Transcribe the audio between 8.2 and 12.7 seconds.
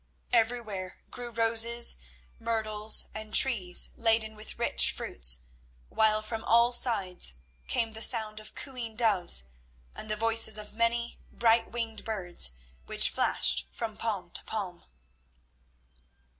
of cooing doves and the voices of many bright winged birds